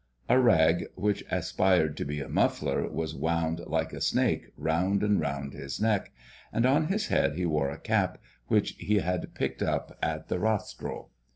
A 0.27 0.39
rag 0.39 0.87
which 0.95 1.23
aspired 1.29 1.95
to 1.97 2.05
be 2.05 2.21
a 2.21 2.27
muffler 2.27 2.89
was 2.89 3.13
wound 3.13 3.61
like 3.67 3.93
a 3.93 4.01
snake 4.01 4.47
round 4.57 5.03
and 5.03 5.19
round 5.19 5.53
his 5.53 5.79
neck, 5.79 6.11
and 6.51 6.65
on 6.65 6.87
his 6.87 7.09
head 7.09 7.35
he 7.35 7.45
wore 7.45 7.69
a 7.69 7.77
cap 7.79 8.17
which 8.47 8.71
he 8.79 8.95
had 8.97 9.35
picked 9.35 9.61
up 9.61 9.95
at 10.01 10.27
the 10.27 10.39
Rastro. 10.39 11.09